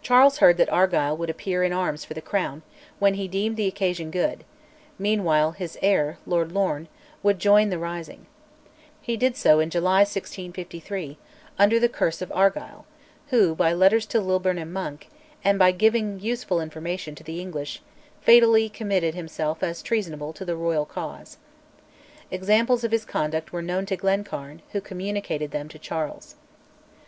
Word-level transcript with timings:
Charles 0.00 0.38
heard 0.38 0.58
that 0.58 0.70
Argyll 0.72 1.16
would 1.16 1.28
appear 1.28 1.64
in 1.64 1.72
arms 1.72 2.04
for 2.04 2.14
the 2.14 2.20
Crown, 2.22 2.62
when 3.00 3.14
he 3.14 3.26
deemed 3.26 3.56
the 3.56 3.66
occasion 3.66 4.08
good; 4.12 4.44
meanwhile 4.96 5.50
his 5.50 5.76
heir, 5.82 6.18
Lord 6.24 6.52
Lorne, 6.52 6.86
would 7.24 7.40
join 7.40 7.68
the 7.68 7.76
rising. 7.76 8.26
He 9.02 9.16
did 9.16 9.36
so 9.36 9.58
in 9.58 9.68
July 9.68 10.02
1653, 10.02 11.18
under 11.58 11.80
the 11.80 11.88
curse 11.88 12.22
of 12.22 12.30
Argyll, 12.30 12.86
who, 13.30 13.56
by 13.56 13.72
letters 13.72 14.06
to 14.06 14.20
Lilburne 14.20 14.58
and 14.62 14.72
Monk, 14.72 15.08
and 15.42 15.58
by 15.58 15.72
giving 15.72 16.20
useful 16.20 16.60
information 16.60 17.16
to 17.16 17.24
the 17.24 17.40
English, 17.40 17.82
fatally 18.20 18.68
committed 18.68 19.16
himself 19.16 19.64
as 19.64 19.82
treasonable 19.82 20.32
to 20.32 20.44
the 20.44 20.54
Royal 20.54 20.86
cause. 20.86 21.38
Examples 22.30 22.84
of 22.84 22.92
his 22.92 23.04
conduct 23.04 23.52
were 23.52 23.62
known 23.62 23.84
to 23.86 23.96
Glencairn, 23.96 24.62
who 24.70 24.80
communicated 24.80 25.50
them 25.50 25.68
to 25.68 25.76
Charles. 25.80 26.36